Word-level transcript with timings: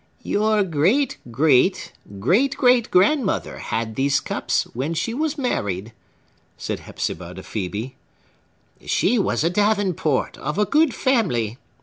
"Your 0.23 0.63
great 0.63 1.19
great 1.29 1.93
great 2.19 2.57
great 2.57 2.89
grandmother 2.89 3.59
had 3.59 3.93
these 3.95 4.19
cups, 4.19 4.63
when 4.73 4.95
she 4.95 5.13
was 5.13 5.37
married," 5.37 5.93
said 6.57 6.79
Hepzibah 6.79 7.35
to 7.35 7.43
Phœbe. 7.43 7.93
"She 8.83 9.19
was 9.19 9.43
a 9.43 9.49
Davenport, 9.51 10.39
of 10.39 10.57
a 10.57 10.65
good 10.65 10.95
family. 10.95 11.59